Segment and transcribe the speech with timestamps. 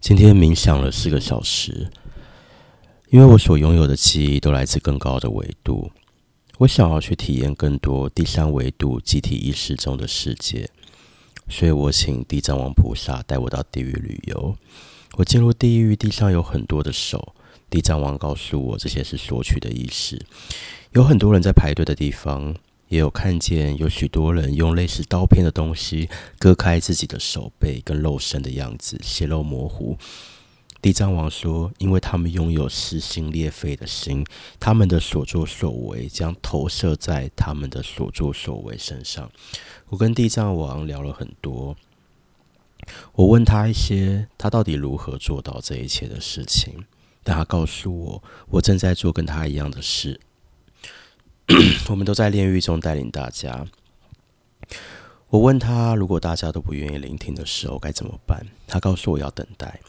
[0.00, 1.90] 今天冥想了四个小时，
[3.10, 5.92] 因为我所拥有的记忆都来自更高的维度。
[6.56, 10.70] 我想要去体验更多第三维度集体意识中的世界，
[11.50, 14.56] 所以我请地藏王菩萨带我到地狱旅游。
[15.16, 17.34] 我进入地狱，地上有很多的手。
[17.68, 20.18] 地藏王告诉我，这些是索取的意识。
[20.92, 22.54] 有很多人在排队的地方，
[22.90, 26.08] 也有看见有许多人用类似刀片的东西
[26.40, 29.96] 割开自己的手背跟肉身的样子，血肉模糊。
[30.82, 34.26] 地藏王说，因为他们拥有撕心裂肺的心，
[34.58, 39.30] 他们的所作所为将投射在他们的所作所为身上。
[39.90, 41.76] 我跟地藏王聊了很多，
[43.12, 46.84] 我问他一些，他到底如何做到这一切的事情，
[47.22, 50.18] 但他告诉我，我正在做跟他一样的事。
[51.88, 53.66] 我们都在炼狱中带领大家。
[55.28, 58.46] 我问他，如果大家都不愿意聆听的时候该怎么办？
[58.66, 59.80] 他告诉我要等待。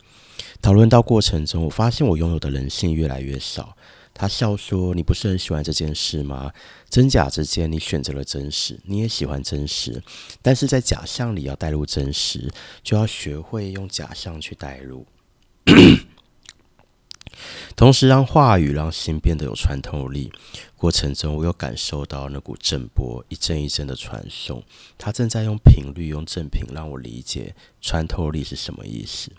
[0.61, 3.75] 讨论到过程中，我发现我拥有的人性越来越少。
[4.13, 6.51] 他笑说：“你不是很喜欢这件事吗？
[6.89, 10.03] 真假之间，你选择了真实，你也喜欢真实，
[10.41, 12.51] 但是在假象里要带入真实，
[12.83, 15.05] 就要学会用假象去带入。”
[17.75, 20.31] 同时，让话语让心变得有穿透力。
[20.75, 24.63] 过程中，我又感受到那股震波一阵一阵的传送。
[24.97, 29.31] 他正在用频率、用振频让我理解穿透力是什么意思。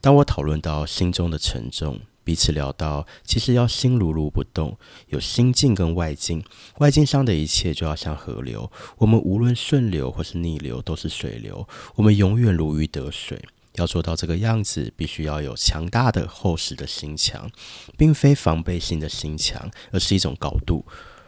[0.00, 4.76] 当我讨论到心中的沉重，彼此聊到，其实要心如如不动，
[5.08, 6.42] 有心境跟外境。
[6.78, 13.40] 外境上的一切就要像河流，我们无论顺流或是逆流，都是水流，我们永远如鱼得水。
[13.74, 17.50] 要做到这个样子，必须要有强大的、厚实的心墙，
[17.96, 20.84] 并非防备性的心墙，而是一种高度。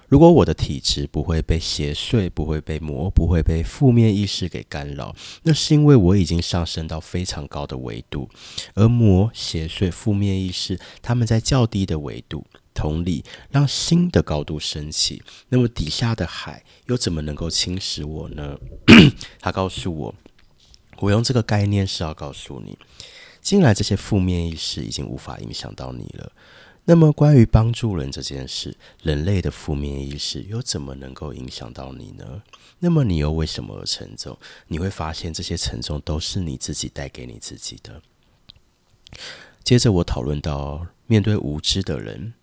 [0.09, 8.29] 如果我的体质不会被邪祟、不会被魔、不会被负面意识给干扰，那是因为我已经上升到非常高的维度，
[8.75, 12.47] 而魔、邪祟、负面意识他们在较低的维度。
[12.73, 18.59] 同理，让心的高度升起，那么底下的海又怎么能够侵蚀我呢？
[19.41, 20.15] 他告诉我。
[20.99, 22.79] 我用这个概念是要告诉你，
[23.41, 26.33] 近来这些负面意识已经无法影响到你了。
[26.89, 32.43] 那么，关于帮助人这件事，人类的负面意识又怎么能够影响到你呢？
[32.79, 34.39] 那么，你又为什么而沉重？
[34.69, 38.01] 你会发现，这些沉重都是你自己带给你自己的。
[39.65, 42.35] 接着，我讨论到面对无知的人，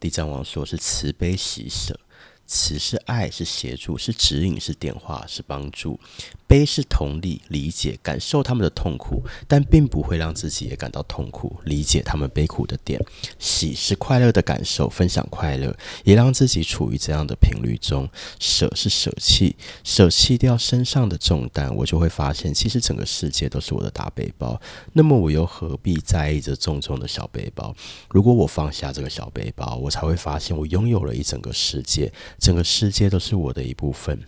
[0.00, 2.00] 地藏王说是慈悲喜舍。
[2.46, 5.98] 慈是爱，是协助，是指引，是点化，是帮助；
[6.46, 13.02] 悲是同理、理解、感受他们的痛苦，但并不会让自己也感到痛苦，理解他们悲苦的点。
[13.38, 15.74] 喜是快乐的感受，分享快乐，
[16.04, 18.08] 也让自己处于这样的频率中。
[18.38, 24.60] 舍是舍弃，舍弃掉身上的重担，我就会发现，其实整个世界都是我的大背包。
[24.92, 27.74] 那么我又何必在意着重重的小背包？
[28.10, 32.12] 如果我放下这个小背包，我才会发现，我拥有了一整个世界。
[32.38, 34.18] 整个世界都是我的一部分。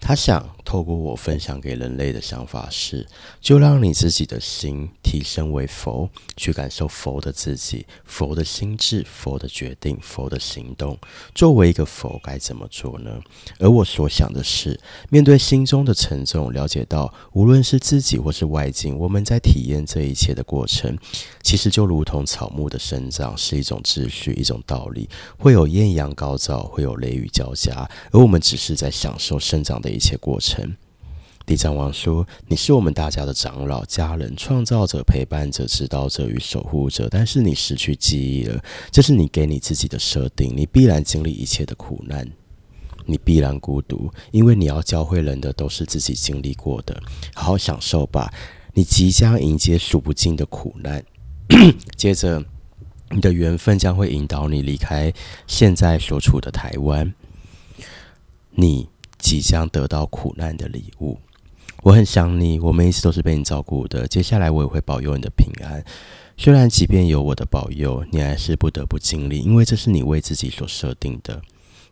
[0.00, 3.06] 他想透过我分享给人类的想法是：
[3.40, 10.98] 就让你自己的心提升为佛，去感受佛的自己、佛的心智、佛的决定、佛的行动。
[11.34, 13.20] 作为一个佛，该怎么做呢？
[13.60, 20.98] 而我所想的是，面对心中的沉重，了解到无论是自己或是外境，我们在体验这一切的过程，
[21.42, 25.08] 其实就如同草木的生长是一种秩序、一种道理，
[25.38, 29.94] 会有艳阳高照，会有雷雨交加，而我们只是在享受生长的。
[29.94, 30.74] 一切过程，
[31.46, 37.06] 地藏王说：“你是我们大家的长老、家人、创造者、陪伴者、指导者与守护者。
[37.10, 40.54] 但是你失去记忆了，这是你给你自己的设定。
[40.56, 42.26] 你必然经历一切的苦难，
[43.04, 46.98] 你必然孤独，因为你要教会人的都是自己经历过的。
[47.34, 48.32] 好好享受吧，
[48.72, 51.04] 你即将迎接数不尽的苦难。
[51.94, 52.42] 接着，
[53.10, 55.12] 你的缘分将会引导你离开
[55.46, 57.12] 现在所处的台湾。
[58.52, 58.88] 你。”
[59.24, 61.18] 即将得到苦难的礼物，
[61.84, 64.08] 我很想你，我们一直都是被你照顾的。
[64.08, 65.84] 接下来我也会保佑你的平安。
[66.34, 71.42] 虽然即便有我的保佑，你还是不得不经历，因为这是你为自己所设定的。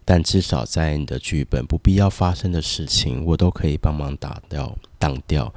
[0.02, 5.52] 但至少在你的剧本不必要发生的事情，我都可以帮忙打掉、挡掉。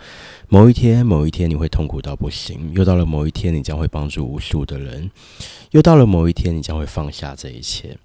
[0.49, 5.09] 某一天，某一天你会痛苦到不行；又到了某一天，你将会帮助无数的人；
[5.71, 7.97] 又到了某一天，你将会放下这一切。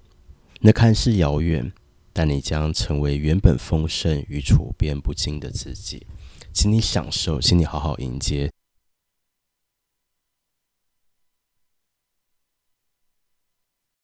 [0.61, 1.73] 那看似遥远。
[2.13, 6.05] 但你将成为原本丰盛与处变不惊的自己，
[6.53, 8.51] 请你享受，请你好好迎接。